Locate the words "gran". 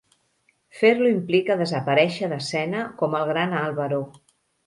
3.35-3.57